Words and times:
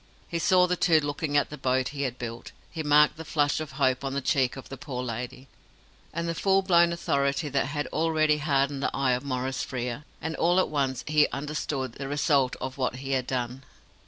He 0.27 0.39
saw 0.39 0.65
the 0.65 0.75
two 0.75 0.99
looking 0.99 1.37
at 1.37 1.51
the 1.51 1.59
boat 1.59 1.89
he 1.89 2.01
had 2.01 2.17
built. 2.17 2.53
He 2.71 2.81
marked 2.81 3.17
the 3.17 3.23
flush 3.23 3.59
of 3.59 3.73
hope 3.73 4.03
on 4.03 4.15
the 4.15 4.19
cheek 4.21 4.57
of 4.57 4.67
the 4.67 4.75
poor 4.75 5.03
lady, 5.03 5.47
and 6.11 6.27
the 6.27 6.33
full 6.33 6.63
blown 6.63 6.91
authority 6.91 7.49
that 7.49 7.85
already 7.93 8.39
hardened 8.39 8.81
the 8.81 8.89
eye 8.95 9.11
of 9.11 9.23
Maurice 9.23 9.61
Frere, 9.63 10.03
and 10.19 10.35
all 10.37 10.59
at 10.59 10.69
once 10.69 11.03
he 11.05 11.27
understood 11.27 11.91
the 11.93 12.07
result 12.07 12.55
of 12.59 12.79
what 12.79 12.95
he 12.95 13.11
had 13.11 13.27
done. 13.27 13.61